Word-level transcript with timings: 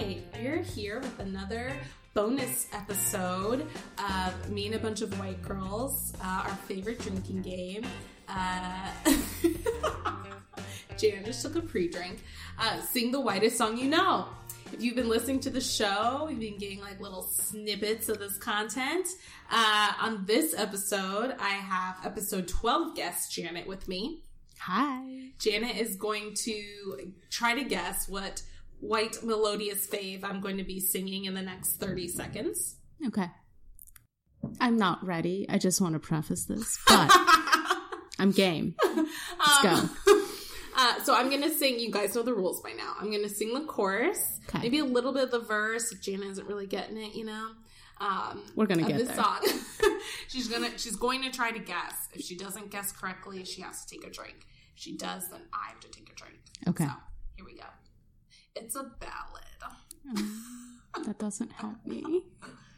right, 0.00 0.24
we're 0.42 0.62
here 0.62 0.98
with 0.98 1.18
another 1.18 1.72
bonus 2.14 2.68
episode 2.72 3.66
of 3.98 4.50
Me 4.50 4.66
and 4.66 4.74
a 4.74 4.78
Bunch 4.78 5.02
of 5.02 5.18
White 5.18 5.42
Girls, 5.42 6.14
uh, 6.24 6.44
our 6.46 6.56
favorite 6.66 6.98
drinking 7.00 7.42
game. 7.42 7.84
Uh, 8.26 8.92
Jan 10.98 11.24
just 11.24 11.42
took 11.42 11.56
a 11.56 11.60
pre 11.60 11.88
drink. 11.88 12.20
Uh, 12.58 12.80
sing 12.80 13.10
the 13.10 13.20
whitest 13.20 13.58
song 13.58 13.76
you 13.76 13.88
know. 13.88 14.28
If 14.72 14.80
you've 14.80 14.96
been 14.96 15.08
listening 15.08 15.40
to 15.40 15.50
the 15.50 15.60
show, 15.60 16.28
you've 16.30 16.40
been 16.40 16.58
getting 16.58 16.80
like 16.80 17.00
little 17.00 17.22
snippets 17.22 18.08
of 18.08 18.20
this 18.20 18.38
content. 18.38 19.06
Uh, 19.50 19.92
on 20.00 20.24
this 20.24 20.54
episode, 20.56 21.34
I 21.38 21.50
have 21.50 21.96
episode 22.04 22.48
12 22.48 22.94
guest 22.94 23.32
Janet 23.32 23.66
with 23.66 23.86
me. 23.86 24.22
Hi. 24.60 25.32
Janet 25.38 25.76
is 25.76 25.96
going 25.96 26.34
to 26.44 27.12
try 27.30 27.54
to 27.54 27.64
guess 27.64 28.08
what 28.08 28.42
white 28.80 29.22
melodious 29.22 29.86
fave 29.86 30.24
I'm 30.24 30.40
going 30.40 30.56
to 30.58 30.64
be 30.64 30.80
singing 30.80 31.24
in 31.26 31.34
the 31.34 31.42
next 31.42 31.76
30 31.76 32.08
seconds. 32.08 32.76
Okay. 33.06 33.26
I'm 34.60 34.76
not 34.76 35.04
ready. 35.04 35.46
I 35.48 35.58
just 35.58 35.80
want 35.80 35.94
to 35.94 35.98
preface 36.00 36.44
this, 36.46 36.78
but 36.88 37.10
I'm 38.18 38.30
game. 38.32 38.74
Let's 38.84 39.62
go. 39.62 39.88
Uh, 40.82 40.98
so 41.02 41.14
I'm 41.14 41.28
gonna 41.28 41.50
sing. 41.52 41.78
You 41.78 41.90
guys 41.90 42.14
know 42.14 42.22
the 42.22 42.32
rules 42.32 42.62
by 42.62 42.70
now. 42.72 42.94
I'm 42.98 43.10
gonna 43.10 43.28
sing 43.28 43.52
the 43.52 43.64
chorus, 43.66 44.40
Okay. 44.48 44.60
maybe 44.62 44.78
a 44.78 44.84
little 44.84 45.12
bit 45.12 45.24
of 45.24 45.30
the 45.30 45.40
verse. 45.40 45.92
If 45.92 46.00
Janet 46.00 46.28
isn't 46.28 46.46
really 46.46 46.66
getting 46.66 46.96
it, 46.96 47.14
you 47.14 47.26
know. 47.26 47.48
Um, 48.00 48.44
We're 48.56 48.64
gonna 48.66 48.86
get 48.86 48.96
this 48.96 49.08
there. 49.08 49.16
song. 49.16 49.46
she's 50.28 50.48
gonna 50.48 50.70
she's 50.78 50.96
going 50.96 51.22
to 51.22 51.30
try 51.30 51.50
to 51.50 51.58
guess. 51.58 52.08
If 52.14 52.22
she 52.22 52.34
doesn't 52.34 52.70
guess 52.70 52.92
correctly, 52.92 53.44
she 53.44 53.60
has 53.60 53.84
to 53.84 53.94
take 53.94 54.06
a 54.06 54.10
drink. 54.10 54.36
If 54.74 54.82
she 54.82 54.96
does, 54.96 55.28
then 55.28 55.42
I 55.52 55.68
have 55.70 55.80
to 55.80 55.88
take 55.88 56.08
a 56.08 56.14
drink. 56.14 56.38
Okay. 56.68 56.84
So 56.86 56.90
here 57.36 57.44
we 57.44 57.56
go. 57.56 57.64
It's 58.56 58.74
a 58.76 58.84
ballad. 58.98 59.44
Hmm. 60.06 61.02
That 61.04 61.18
doesn't 61.18 61.52
help 61.52 61.84
me. 61.86 62.24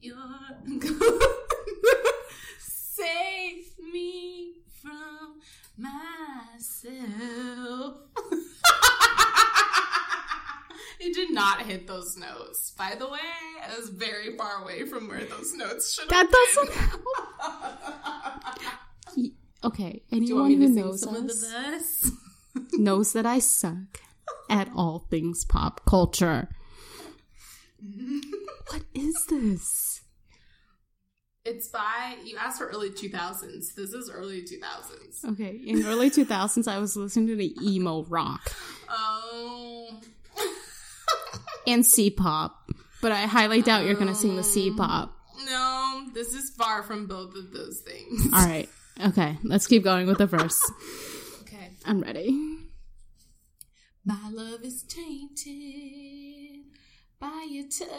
You're 0.00 0.16
save 2.58 3.64
me 3.92 4.54
from 4.80 5.40
myself. 5.76 6.92
it 11.00 11.14
did 11.14 11.30
not 11.32 11.62
hit 11.62 11.86
those 11.86 12.16
notes. 12.16 12.72
By 12.76 12.94
the 12.98 13.08
way, 13.08 13.18
I 13.66 13.76
was 13.78 13.88
very 13.88 14.36
far 14.36 14.62
away 14.62 14.84
from 14.84 15.08
where 15.08 15.24
those 15.24 15.54
notes 15.54 15.94
should 15.94 16.10
have 16.12 16.30
That 16.30 16.46
doesn't 16.56 16.72
help. 19.16 19.32
Okay. 19.64 20.02
Anyone 20.12 20.52
who 20.52 20.68
knows 20.68 21.00
some 21.00 21.16
of 21.16 21.30
us 21.30 22.10
knows 22.74 23.12
that 23.14 23.26
I 23.26 23.38
suck 23.38 24.00
at 24.50 24.68
all 24.76 25.06
things 25.10 25.44
pop 25.46 25.84
culture. 25.86 26.48
What 28.70 28.82
is 28.94 29.14
this? 29.28 30.00
It's 31.44 31.68
by 31.68 32.16
you 32.24 32.36
asked 32.38 32.58
for 32.58 32.66
early 32.68 32.88
2000s. 32.90 33.74
This 33.76 33.92
is 33.92 34.10
early 34.12 34.42
2000s. 34.42 35.32
Okay, 35.32 35.60
in 35.66 35.84
early 35.84 36.10
2000s, 36.10 36.66
I 36.66 36.78
was 36.78 36.96
listening 36.96 37.26
to 37.28 37.36
the 37.36 37.54
emo 37.62 38.04
rock 38.04 38.52
Oh. 38.88 40.00
and 41.66 41.84
C-pop, 41.84 42.70
but 43.02 43.12
I 43.12 43.22
highly 43.26 43.60
doubt 43.60 43.84
you're 43.84 43.94
gonna 43.94 44.14
sing 44.14 44.32
the 44.36 44.38
um, 44.38 44.44
C-pop. 44.44 45.14
No, 45.44 46.06
this 46.14 46.32
is 46.32 46.50
far 46.56 46.82
from 46.82 47.06
both 47.06 47.34
of 47.36 47.52
those 47.52 47.80
things. 47.82 48.32
All 48.32 48.46
right. 48.46 48.68
Okay, 49.08 49.36
let's 49.42 49.66
keep 49.66 49.84
going 49.84 50.06
with 50.06 50.18
the 50.18 50.26
verse. 50.26 50.58
Okay. 51.42 51.70
I'm 51.84 52.00
ready. 52.00 52.30
My 54.06 54.30
love 54.30 54.62
is 54.62 54.82
tainted 54.84 56.23
by 57.20 57.46
your 57.50 57.64
touch. 57.68 57.90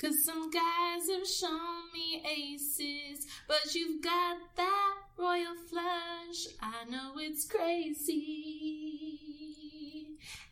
Cause 0.00 0.24
some 0.24 0.50
guys 0.50 1.08
have 1.10 1.26
shown 1.28 1.92
me 1.94 2.22
aces, 2.28 3.26
but 3.46 3.72
you've 3.74 4.02
got 4.02 4.36
that 4.56 4.94
royal 5.16 5.54
flush. 5.70 6.48
I 6.60 6.84
know 6.90 7.12
it's 7.18 7.44
crazy. 7.46 8.18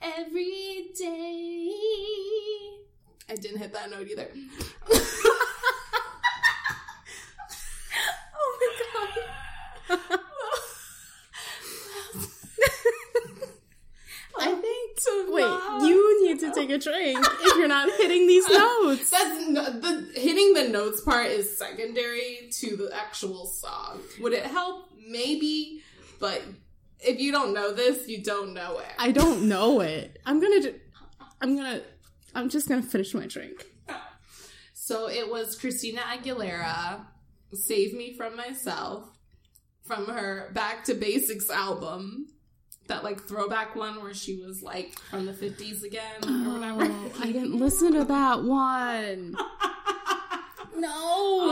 Every 0.01 0.91
day. 0.97 1.71
I 3.29 3.35
didn't 3.35 3.59
hit 3.59 3.73
that 3.73 3.91
note 3.91 4.07
either. 4.09 4.29
oh 4.93 5.37
my 8.61 8.71
god. 8.95 9.11
I 14.39 14.55
think. 14.55 14.77
To 15.01 15.33
Wait, 15.33 15.41
not- 15.41 15.83
you 15.89 16.27
need 16.29 16.41
to 16.41 16.50
take 16.61 16.71
a 16.71 16.79
drink 16.79 17.19
if 17.43 17.57
you're 17.57 17.69
not 17.69 17.89
hitting 17.99 18.27
these 18.27 18.49
notes. 18.51 19.11
That's 19.11 19.47
the 19.47 20.11
hitting 20.15 20.55
the 20.55 20.69
notes 20.69 21.01
part 21.03 21.27
is 21.27 21.57
secondary 21.59 22.49
to 22.61 22.77
the 22.77 22.91
actual 22.95 23.47
song. 23.47 24.01
Would 24.21 24.33
it 24.33 24.45
help? 24.45 24.87
Maybe, 25.09 25.83
but 26.19 26.43
if 27.01 27.21
you 27.21 27.33
don't 27.33 27.53
know 27.55 27.73
this, 27.73 28.09
you 28.09 28.23
don't 28.23 28.55
know 28.55 28.79
it. 28.79 28.87
I 28.99 29.11
don't 29.13 29.49
know 29.49 29.81
it. 29.81 30.19
I'm 30.27 30.41
gonna. 30.41 30.61
Ju- 30.61 30.81
I'm 31.41 31.57
gonna. 31.57 31.83
I'm 32.35 32.49
just 32.49 32.69
gonna 32.69 32.83
finish 32.83 33.15
my 33.15 33.27
drink. 33.27 33.67
so 34.75 35.09
it 35.09 35.31
was 35.31 35.57
Christina 35.59 36.01
Aguilera, 36.03 37.05
"Save 37.55 37.95
Me 37.95 38.17
from 38.17 38.37
Myself," 38.37 39.05
from 39.85 40.07
her 40.07 40.51
Back 40.55 40.85
to 40.85 40.95
Basics 40.95 41.51
album. 41.51 42.27
That 42.91 43.05
like 43.05 43.23
throwback 43.23 43.77
one 43.77 44.03
where 44.03 44.13
she 44.13 44.43
was 44.43 44.63
like 44.65 44.99
from 44.99 45.25
the 45.25 45.33
fifties 45.33 45.85
again 45.85 46.17
or 46.25 46.29
oh, 46.29 46.55
whatever. 46.55 46.93
Oh, 46.93 47.13
I 47.21 47.27
didn't 47.31 47.57
listen 47.57 47.93
to 47.95 48.05
that 48.05 48.43
one. 48.43 49.37
No, 50.77 50.89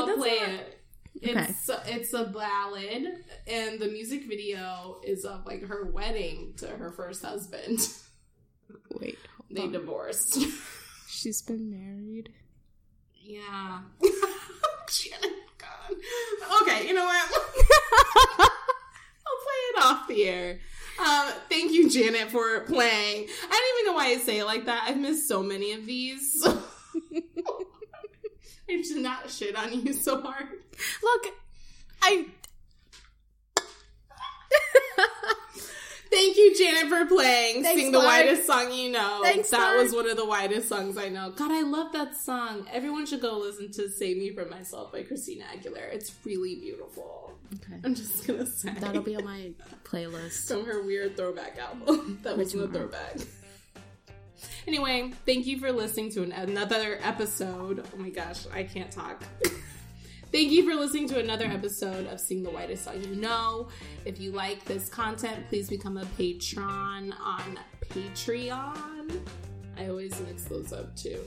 I'll 0.01 0.07
that's 0.07 0.19
play 0.19 0.39
not- 0.41 0.49
it. 0.49 0.75
It's 1.21 1.71
it's 1.87 2.13
a 2.15 2.25
ballad, 2.25 3.07
and 3.47 3.79
the 3.79 3.89
music 3.89 4.27
video 4.27 5.01
is 5.05 5.25
of 5.27 5.45
like 5.45 5.67
her 5.67 5.91
wedding 5.93 6.55
to 6.59 6.67
her 6.69 6.91
first 6.93 7.23
husband. 7.25 7.79
Wait, 8.99 9.19
they 9.51 9.63
on. 9.63 9.73
divorced. 9.73 10.39
she's 11.09 11.43
been 11.43 11.69
married. 11.71 12.33
yeah. 13.23 13.81
Shannon, 14.89 15.31
God. 15.59 16.63
Okay, 16.63 16.89
you 16.89 16.95
know 16.95 17.05
what? 17.05 17.31
I'll 18.41 19.41
play 19.45 19.61
it 19.69 19.85
off 19.85 20.09
the 20.09 20.25
air. 20.25 20.59
Um, 21.09 21.33
thank 21.49 21.73
you, 21.73 21.89
Janet, 21.89 22.31
for 22.31 22.61
playing. 22.61 23.27
I 23.43 23.51
don't 23.51 23.81
even 23.81 23.87
know 23.87 23.95
why 23.95 24.09
I 24.09 24.19
say 24.19 24.41
it 24.41 24.45
like 24.45 24.67
that. 24.67 24.85
I've 24.87 24.99
missed 24.99 25.27
so 25.27 25.43
many 25.43 25.73
of 25.73 25.87
these. 25.87 26.47
I 28.71 28.83
should 28.83 28.99
not 28.99 29.31
shit 29.31 29.57
on 29.57 29.73
you 29.73 29.95
so 29.95 30.21
hard. 30.21 30.49
Look, 31.03 31.27
I. 32.03 32.27
Thank 36.11 36.37
you, 36.37 36.45
Janet, 36.59 36.89
for 36.89 37.07
playing. 37.07 37.63
Thanks, 37.63 37.81
Sing 37.81 37.93
the 37.93 38.01
Clark. 38.01 38.25
widest 38.27 38.47
song 38.47 38.73
you 38.73 38.91
know. 38.91 39.21
Thanks, 39.23 39.51
that 39.51 39.59
Clark. 39.59 39.79
was 39.83 39.95
one 39.95 40.09
of 40.09 40.17
the 40.17 40.27
widest 40.27 40.69
songs 40.69 40.97
I 40.99 41.09
know. 41.09 41.31
God, 41.31 41.51
I 41.51 41.63
love 41.63 41.93
that 41.93 42.17
song. 42.17 42.67
Everyone 42.73 43.07
should 43.07 43.21
go 43.21 43.39
listen 43.39 43.71
to 43.73 43.89
Save 43.89 44.17
Me 44.19 44.31
From 44.31 44.51
Myself 44.51 44.93
by 44.93 45.03
Christina 45.05 45.45
Aguilera. 45.57 45.93
It's 45.95 46.13
really 46.25 46.57
beautiful. 46.57 47.33
Okay. 47.55 47.81
I'm 47.85 47.95
just 47.95 48.27
gonna 48.27 48.47
say. 48.47 48.71
That'll 48.79 49.03
be 49.03 49.17
on 49.17 49.25
my 49.25 49.53
playlist. 49.85 50.49
from 50.49 50.67
her 50.67 50.83
weird 50.83 51.17
throwback 51.17 51.59
album. 51.59 52.19
that 52.23 52.37
wasn't 52.37 52.65
a 52.65 52.69
throwback. 52.69 53.17
Anyway, 54.67 55.13
thank 55.25 55.47
you 55.47 55.59
for 55.59 55.73
listening 55.73 56.11
to 56.13 56.23
an- 56.23 56.33
another 56.33 56.99
episode. 57.03 57.87
Oh 57.93 57.97
my 57.97 58.11
gosh, 58.11 58.47
I 58.53 58.65
can't 58.65 58.91
talk. 58.91 59.23
Thank 60.31 60.51
you 60.53 60.69
for 60.69 60.77
listening 60.79 61.09
to 61.09 61.19
another 61.19 61.47
episode 61.47 62.07
of 62.09 62.21
Sing 62.21 62.43
the 62.43 62.51
Whitest 62.51 62.85
Song 62.85 63.01
You 63.03 63.17
Know. 63.17 63.69
If 64.05 64.21
you 64.21 64.31
like 64.33 64.63
this 64.67 64.89
content, 64.89 65.49
please 65.49 65.71
become 65.71 65.97
a 65.97 66.05
patron 66.19 67.15
on 67.19 67.59
Patreon. 67.89 69.21
I 69.79 69.89
always 69.89 70.21
mix 70.21 70.45
those 70.45 70.73
up 70.73 70.95
too. 70.97 71.21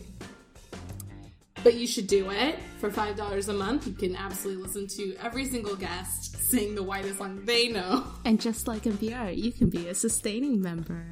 but 1.64 1.74
you 1.76 1.88
should 1.88 2.08
do 2.08 2.30
it 2.32 2.60
for 2.80 2.92
five 2.92 3.16
dollars 3.16 3.50
a 3.50 3.54
month. 3.54 3.88
You 3.88 3.94
can 3.94 4.16
absolutely 4.16 4.64
listen 4.64 4.88
to 4.98 5.16
every 5.24 5.46
single 5.46 5.76
guest 5.76 6.38
sing 6.50 6.76
the 6.76 6.84
whitest 6.84 7.18
song 7.18 7.44
they 7.46 7.70
know. 7.70 8.04
And 8.26 8.40
just 8.40 8.68
like 8.68 8.84
NPR, 8.84 9.36
you 9.36 9.52
can 9.52 9.70
be 9.70 9.88
a 9.88 9.96
sustaining 9.96 10.62
member. 10.62 11.08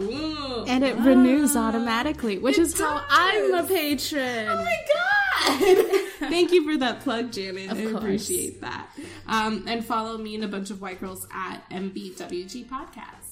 Ooh. 0.00 0.64
And 0.66 0.82
it 0.82 0.96
renews 0.96 1.54
ah. 1.54 1.68
automatically, 1.68 2.38
which 2.38 2.58
It 2.58 2.62
is 2.62 2.78
how. 2.78 3.04
I'm 3.08 3.54
a 3.54 3.62
patron. 3.62 4.48
Oh 4.48 4.64
my 4.64 4.76
god! 4.94 6.04
Thank 6.18 6.52
you 6.52 6.70
for 6.70 6.78
that 6.78 7.00
plug, 7.00 7.32
Janet. 7.32 7.70
Of 7.70 7.78
I 7.78 7.82
course. 7.82 7.94
appreciate 7.94 8.60
that. 8.60 8.88
Um, 9.26 9.64
and 9.66 9.84
follow 9.84 10.18
me 10.18 10.34
and 10.34 10.44
a 10.44 10.48
bunch 10.48 10.70
of 10.70 10.80
white 10.80 11.00
girls 11.00 11.26
at 11.32 11.68
MBWG 11.70 12.68
Podcast. 12.68 13.27